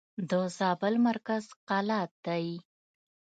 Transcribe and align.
د 0.29 0.31
زابل 0.57 0.93
مرکز 1.07 1.43
قلات 1.69 2.11
دئ. 2.25 2.47